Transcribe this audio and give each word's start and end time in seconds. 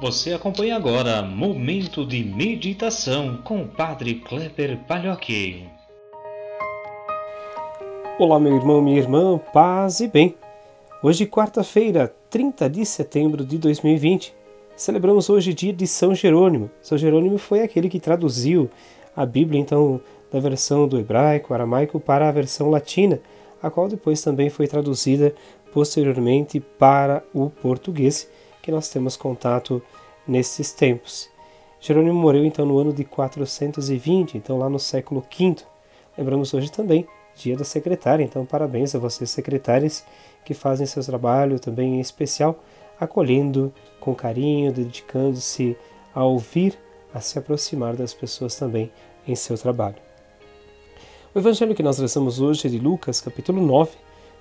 Você 0.00 0.32
acompanha 0.32 0.76
agora 0.76 1.22
Momento 1.22 2.06
de 2.06 2.22
Meditação 2.22 3.38
com 3.42 3.62
o 3.62 3.66
Padre 3.66 4.14
Kleber 4.14 4.78
Palhoque. 4.86 5.66
Olá, 8.16 8.38
meu 8.38 8.54
irmão, 8.54 8.80
minha 8.80 8.96
irmã, 8.96 9.38
paz 9.52 9.98
e 9.98 10.06
bem. 10.06 10.36
Hoje, 11.02 11.26
quarta-feira, 11.26 12.14
30 12.30 12.70
de 12.70 12.86
setembro 12.86 13.44
de 13.44 13.58
2020, 13.58 14.32
celebramos 14.76 15.28
hoje 15.28 15.52
dia 15.52 15.72
de 15.72 15.88
São 15.88 16.14
Jerônimo. 16.14 16.70
São 16.80 16.96
Jerônimo 16.96 17.36
foi 17.36 17.62
aquele 17.62 17.88
que 17.88 17.98
traduziu 17.98 18.70
a 19.16 19.26
Bíblia, 19.26 19.60
então, 19.60 20.00
da 20.30 20.38
versão 20.38 20.86
do 20.86 20.96
hebraico, 20.96 21.52
aramaico, 21.52 21.98
para 21.98 22.28
a 22.28 22.32
versão 22.32 22.70
latina, 22.70 23.18
a 23.60 23.68
qual 23.68 23.88
depois 23.88 24.22
também 24.22 24.48
foi 24.48 24.68
traduzida 24.68 25.34
posteriormente 25.72 26.60
para 26.60 27.24
o 27.34 27.50
português, 27.50 28.30
que 28.68 28.72
nós 28.72 28.90
temos 28.90 29.16
contato 29.16 29.80
nesses 30.26 30.72
tempos. 30.72 31.30
Jerônimo 31.80 32.20
morreu 32.20 32.44
então 32.44 32.66
no 32.66 32.78
ano 32.78 32.92
de 32.92 33.02
420, 33.02 34.36
então 34.36 34.58
lá 34.58 34.68
no 34.68 34.78
século 34.78 35.22
V. 35.22 35.56
Lembramos 36.18 36.52
hoje 36.52 36.70
também 36.70 37.08
dia 37.34 37.56
da 37.56 37.64
secretária, 37.64 38.22
então 38.22 38.44
parabéns 38.44 38.94
a 38.94 38.98
vocês 38.98 39.30
secretárias 39.30 40.04
que 40.44 40.52
fazem 40.52 40.86
seu 40.86 41.02
trabalho 41.02 41.58
também 41.58 41.94
em 41.94 42.00
especial, 42.00 42.62
acolhendo 43.00 43.72
com 43.98 44.14
carinho, 44.14 44.70
dedicando-se 44.70 45.74
a 46.14 46.22
ouvir, 46.22 46.78
a 47.14 47.22
se 47.22 47.38
aproximar 47.38 47.96
das 47.96 48.12
pessoas 48.12 48.54
também 48.54 48.92
em 49.26 49.34
seu 49.34 49.56
trabalho. 49.56 49.96
O 51.34 51.38
evangelho 51.38 51.74
que 51.74 51.82
nós 51.82 51.98
rezamos 51.98 52.38
hoje 52.38 52.66
é 52.66 52.70
de 52.70 52.78
Lucas, 52.78 53.18
capítulo 53.18 53.64
9, 53.64 53.92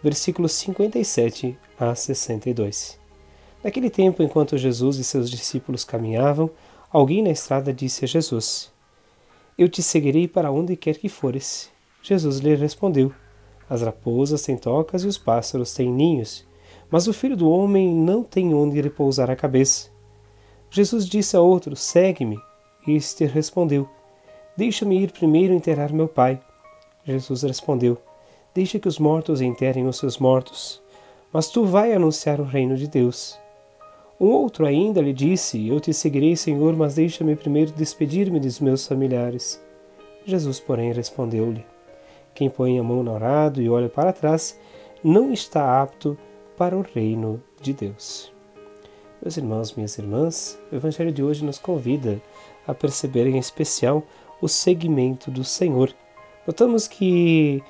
versículos 0.00 0.52
57 0.52 1.58
a 1.76 1.92
62. 1.92 3.01
Naquele 3.62 3.88
tempo, 3.88 4.22
enquanto 4.22 4.58
Jesus 4.58 4.98
e 4.98 5.04
seus 5.04 5.30
discípulos 5.30 5.84
caminhavam, 5.84 6.50
alguém 6.90 7.22
na 7.22 7.30
estrada 7.30 7.72
disse 7.72 8.04
a 8.04 8.08
Jesus: 8.08 8.72
Eu 9.56 9.68
te 9.68 9.82
seguirei 9.82 10.26
para 10.26 10.50
onde 10.50 10.76
quer 10.76 10.98
que 10.98 11.08
fores. 11.08 11.70
Jesus 12.02 12.38
lhe 12.38 12.54
respondeu: 12.56 13.12
As 13.70 13.82
raposas 13.82 14.42
têm 14.42 14.56
tocas 14.56 15.04
e 15.04 15.06
os 15.06 15.16
pássaros 15.16 15.72
têm 15.74 15.90
ninhos, 15.90 16.44
mas 16.90 17.06
o 17.06 17.12
filho 17.12 17.36
do 17.36 17.48
homem 17.48 17.94
não 17.94 18.24
tem 18.24 18.52
onde 18.52 18.80
repousar 18.80 19.30
a 19.30 19.36
cabeça. 19.36 19.90
Jesus 20.68 21.06
disse 21.06 21.36
a 21.36 21.40
outro: 21.40 21.76
Segue-me. 21.76 22.40
Este 22.86 23.24
respondeu: 23.26 23.88
Deixa-me 24.56 25.00
ir 25.00 25.12
primeiro 25.12 25.54
enterrar 25.54 25.92
meu 25.92 26.08
pai. 26.08 26.40
Jesus 27.04 27.42
respondeu: 27.42 27.96
Deixa 28.52 28.80
que 28.80 28.88
os 28.88 28.98
mortos 28.98 29.40
enterrem 29.40 29.86
os 29.86 29.98
seus 29.98 30.18
mortos, 30.18 30.82
mas 31.32 31.48
tu 31.48 31.64
vai 31.64 31.92
anunciar 31.92 32.40
o 32.40 32.44
reino 32.44 32.76
de 32.76 32.88
Deus. 32.88 33.41
Um 34.22 34.30
outro 34.30 34.64
ainda 34.64 35.00
lhe 35.00 35.12
disse: 35.12 35.66
Eu 35.66 35.80
te 35.80 35.92
seguirei, 35.92 36.36
Senhor, 36.36 36.76
mas 36.76 36.94
deixa-me 36.94 37.34
primeiro 37.34 37.72
despedir-me 37.72 38.38
dos 38.38 38.60
meus 38.60 38.86
familiares. 38.86 39.60
Jesus, 40.24 40.60
porém, 40.60 40.92
respondeu-lhe: 40.92 41.66
Quem 42.32 42.48
põe 42.48 42.78
a 42.78 42.84
mão 42.84 43.02
no 43.02 43.16
arado 43.16 43.60
e 43.60 43.68
olha 43.68 43.88
para 43.88 44.12
trás 44.12 44.56
não 45.02 45.32
está 45.32 45.82
apto 45.82 46.16
para 46.56 46.78
o 46.78 46.82
reino 46.82 47.42
de 47.60 47.72
Deus. 47.72 48.32
Meus 49.20 49.36
irmãos, 49.36 49.74
minhas 49.74 49.98
irmãs, 49.98 50.56
o 50.70 50.76
Evangelho 50.76 51.10
de 51.10 51.24
hoje 51.24 51.44
nos 51.44 51.58
convida 51.58 52.22
a 52.64 52.72
perceber 52.72 53.26
em 53.26 53.38
especial 53.38 54.04
o 54.40 54.46
seguimento 54.46 55.32
do 55.32 55.42
Senhor. 55.42 55.92
Notamos 56.46 56.86
que 56.86 57.60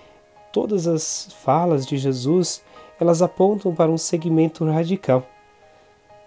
todas 0.52 0.86
as 0.86 1.32
falas 1.42 1.86
de 1.86 1.96
Jesus 1.96 2.62
elas 3.00 3.22
apontam 3.22 3.74
para 3.74 3.90
um 3.90 3.96
segmento 3.96 4.66
radical 4.66 5.26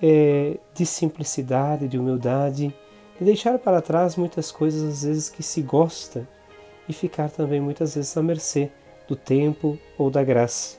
é, 0.02 0.58
de 0.74 0.86
simplicidade, 0.86 1.88
de 1.88 1.98
humildade, 1.98 2.74
de 3.18 3.26
deixar 3.26 3.58
para 3.60 3.82
trás 3.82 4.16
muitas 4.16 4.52
coisas 4.52 4.84
às 4.84 5.04
vezes 5.04 5.30
que 5.30 5.42
se 5.42 5.62
gosta 5.62 6.28
e 6.88 6.94
ficar 6.94 7.30
também 7.30 7.60
muitas 7.62 7.96
vezes 7.96 8.16
à 8.18 8.22
mercê 8.22 8.70
do 9.08 9.16
tempo 9.16 9.78
ou 9.98 10.10
da 10.10 10.24
graça. 10.24 10.78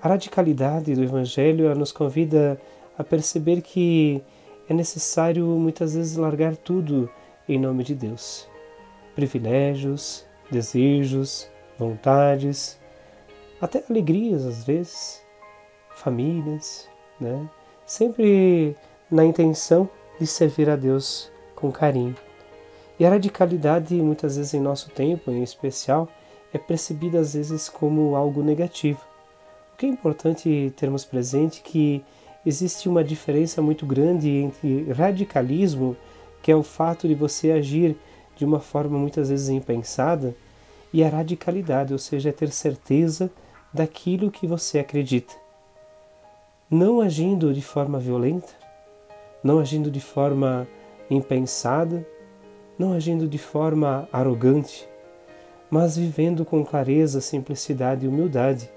A 0.00 0.08
radicalidade 0.08 0.94
do 0.94 1.02
Evangelho 1.02 1.74
nos 1.74 1.92
convida 1.92 2.60
a 2.96 3.04
perceber 3.04 3.62
que 3.62 4.22
é 4.68 4.74
necessário 4.74 5.44
muitas 5.46 5.94
vezes 5.94 6.16
largar 6.16 6.56
tudo 6.56 7.10
em 7.48 7.58
nome 7.58 7.82
de 7.82 7.94
Deus. 7.94 8.48
Privilégios, 9.14 10.24
desejos, 10.50 11.50
vontades, 11.78 12.78
até 13.60 13.82
alegrias 13.88 14.44
às 14.44 14.64
vezes, 14.64 15.22
famílias, 15.96 16.88
né? 17.20 17.48
Sempre 17.88 18.76
na 19.10 19.24
intenção 19.24 19.88
de 20.20 20.26
servir 20.26 20.68
a 20.68 20.76
Deus 20.76 21.32
com 21.56 21.72
carinho. 21.72 22.14
E 23.00 23.06
a 23.06 23.10
radicalidade, 23.10 23.94
muitas 23.94 24.36
vezes 24.36 24.52
em 24.52 24.60
nosso 24.60 24.90
tempo, 24.90 25.30
em 25.30 25.42
especial, 25.42 26.06
é 26.52 26.58
percebida 26.58 27.18
às 27.18 27.32
vezes 27.32 27.66
como 27.66 28.14
algo 28.14 28.42
negativo. 28.42 29.00
O 29.72 29.78
que 29.78 29.86
é 29.86 29.88
importante 29.88 30.70
termos 30.76 31.06
presente 31.06 31.62
que 31.62 32.04
existe 32.44 32.90
uma 32.90 33.02
diferença 33.02 33.62
muito 33.62 33.86
grande 33.86 34.28
entre 34.28 34.92
radicalismo, 34.92 35.96
que 36.42 36.52
é 36.52 36.56
o 36.56 36.62
fato 36.62 37.08
de 37.08 37.14
você 37.14 37.52
agir 37.52 37.96
de 38.36 38.44
uma 38.44 38.60
forma 38.60 38.98
muitas 38.98 39.30
vezes 39.30 39.48
impensada, 39.48 40.36
e 40.92 41.02
a 41.02 41.08
radicalidade, 41.08 41.94
ou 41.94 41.98
seja, 41.98 42.28
é 42.28 42.32
ter 42.32 42.50
certeza 42.50 43.30
daquilo 43.72 44.30
que 44.30 44.46
você 44.46 44.78
acredita 44.78 45.47
não 46.70 47.00
agindo 47.00 47.54
de 47.54 47.62
forma 47.62 47.98
violenta, 47.98 48.52
não 49.42 49.58
agindo 49.58 49.90
de 49.90 50.00
forma 50.00 50.68
impensada, 51.08 52.06
não 52.78 52.92
agindo 52.92 53.26
de 53.26 53.38
forma 53.38 54.06
arrogante, 54.12 54.86
mas 55.70 55.96
vivendo 55.96 56.44
com 56.44 56.62
clareza, 56.64 57.22
simplicidade 57.22 58.04
e 58.04 58.08
humildade 58.08 58.70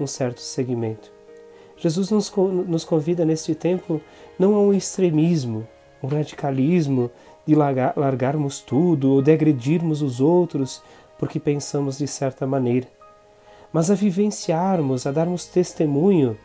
um 0.00 0.06
certo 0.06 0.40
segmento. 0.40 1.12
Jesus 1.76 2.10
nos, 2.10 2.32
nos 2.34 2.84
convida 2.84 3.26
neste 3.26 3.54
tempo 3.54 4.00
não 4.38 4.54
a 4.54 4.60
um 4.60 4.72
extremismo, 4.72 5.68
um 6.02 6.06
radicalismo 6.06 7.10
de 7.46 7.54
largar, 7.54 7.92
largarmos 7.94 8.60
tudo 8.60 9.12
ou 9.12 9.22
de 9.22 9.32
agredirmos 9.32 10.00
os 10.00 10.18
outros 10.18 10.82
porque 11.18 11.38
pensamos 11.38 11.98
de 11.98 12.08
certa 12.08 12.46
maneira, 12.46 12.88
mas 13.70 13.90
a 13.90 13.94
vivenciarmos, 13.94 15.06
a 15.06 15.12
darmos 15.12 15.44
testemunho 15.44 16.38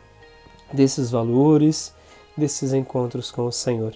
desses 0.72 1.10
valores, 1.10 1.94
desses 2.36 2.72
encontros 2.72 3.30
com 3.30 3.46
o 3.46 3.52
Senhor. 3.52 3.94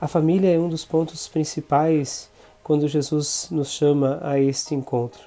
A 0.00 0.06
família 0.06 0.54
é 0.54 0.58
um 0.58 0.68
dos 0.68 0.84
pontos 0.84 1.26
principais 1.26 2.30
quando 2.62 2.88
Jesus 2.88 3.48
nos 3.50 3.70
chama 3.70 4.18
a 4.22 4.38
este 4.38 4.74
encontro. 4.74 5.22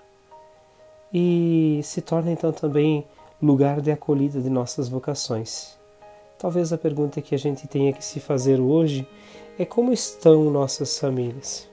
E 1.13 1.79
se 1.83 2.01
torna 2.01 2.31
então 2.31 2.51
também 2.51 3.05
lugar 3.41 3.81
de 3.81 3.91
acolhida 3.91 4.41
de 4.41 4.49
nossas 4.49 4.89
vocações. 4.89 5.77
Talvez 6.37 6.71
a 6.71 6.77
pergunta 6.77 7.21
que 7.21 7.33
a 7.33 7.37
gente 7.37 7.67
tenha 7.67 7.91
que 7.93 8.03
se 8.03 8.19
fazer 8.19 8.59
hoje 8.59 9.07
é 9.57 9.65
como 9.65 9.91
estão 9.91 10.49
nossas 10.51 10.99
famílias? 10.99 11.67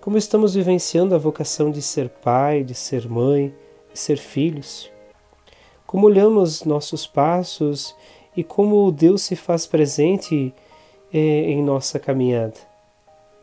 Como 0.00 0.16
estamos 0.18 0.54
vivenciando 0.54 1.14
a 1.14 1.18
vocação 1.18 1.70
de 1.70 1.82
ser 1.82 2.08
pai, 2.08 2.64
de 2.64 2.74
ser 2.74 3.08
mãe, 3.08 3.54
de 3.92 3.98
ser 3.98 4.16
filhos? 4.16 4.90
Como 5.90 6.06
olhamos 6.06 6.62
nossos 6.62 7.04
passos 7.04 7.96
e 8.36 8.44
como 8.44 8.92
Deus 8.92 9.22
se 9.22 9.34
faz 9.34 9.66
presente 9.66 10.54
eh, 11.12 11.18
em 11.18 11.60
nossa 11.64 11.98
caminhada. 11.98 12.54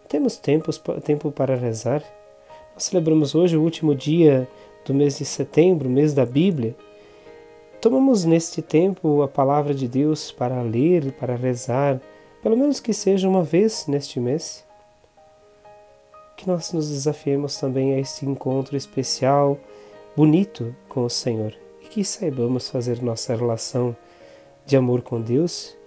Temos 0.07 0.37
tempos, 0.37 0.81
tempo 1.03 1.29
para 1.29 1.57
rezar? 1.57 2.01
Nós 2.73 2.85
celebramos 2.85 3.35
hoje 3.35 3.57
o 3.57 3.61
último 3.61 3.93
dia 3.93 4.47
do 4.85 4.93
mês 4.93 5.17
de 5.17 5.25
setembro, 5.25 5.89
mês 5.89 6.13
da 6.13 6.25
Bíblia. 6.25 6.73
Tomamos 7.81 8.23
neste 8.23 8.61
tempo 8.61 9.21
a 9.21 9.27
palavra 9.27 9.73
de 9.73 9.85
Deus 9.85 10.31
para 10.31 10.61
ler, 10.61 11.11
para 11.19 11.35
rezar, 11.35 11.99
pelo 12.41 12.55
menos 12.55 12.79
que 12.79 12.93
seja 12.93 13.27
uma 13.27 13.43
vez 13.43 13.87
neste 13.87 14.21
mês. 14.21 14.65
Que 16.37 16.47
nós 16.47 16.71
nos 16.71 16.87
desafiemos 16.87 17.57
também 17.57 17.93
a 17.93 17.99
este 17.99 18.25
encontro 18.25 18.77
especial, 18.77 19.57
bonito 20.15 20.73
com 20.87 21.03
o 21.03 21.09
Senhor 21.09 21.66
que 21.87 22.03
saibamos 22.03 22.69
fazer 22.69 23.01
nossa 23.01 23.35
relação 23.35 23.95
de 24.65 24.75
amor 24.75 25.01
com 25.01 25.21
Deus 25.21 25.77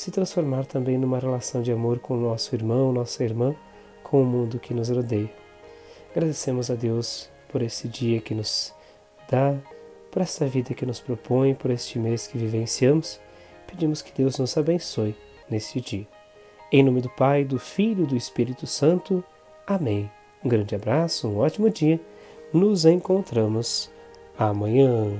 se 0.00 0.10
transformar 0.10 0.64
também 0.64 0.96
numa 0.96 1.18
relação 1.18 1.60
de 1.60 1.70
amor 1.70 1.98
com 1.98 2.14
o 2.14 2.20
nosso 2.20 2.54
irmão, 2.54 2.90
nossa 2.90 3.22
irmã, 3.22 3.54
com 4.02 4.22
o 4.22 4.24
mundo 4.24 4.58
que 4.58 4.72
nos 4.72 4.88
rodeia. 4.88 5.30
Agradecemos 6.10 6.70
a 6.70 6.74
Deus 6.74 7.28
por 7.50 7.60
esse 7.60 7.86
dia 7.86 8.18
que 8.18 8.34
nos 8.34 8.74
dá, 9.30 9.54
por 10.10 10.22
esta 10.22 10.46
vida 10.46 10.72
que 10.72 10.86
nos 10.86 11.00
propõe, 11.00 11.54
por 11.54 11.70
este 11.70 11.98
mês 11.98 12.26
que 12.26 12.38
vivenciamos. 12.38 13.20
Pedimos 13.66 14.00
que 14.00 14.10
Deus 14.10 14.38
nos 14.38 14.56
abençoe 14.56 15.14
neste 15.50 15.82
dia. 15.82 16.08
Em 16.72 16.82
nome 16.82 17.02
do 17.02 17.10
Pai, 17.10 17.44
do 17.44 17.58
Filho 17.58 18.04
e 18.04 18.06
do 18.06 18.16
Espírito 18.16 18.66
Santo. 18.66 19.22
Amém. 19.66 20.10
Um 20.42 20.48
grande 20.48 20.74
abraço, 20.74 21.28
um 21.28 21.40
ótimo 21.40 21.68
dia. 21.68 22.00
Nos 22.54 22.86
encontramos 22.86 23.90
amanhã. 24.38 25.12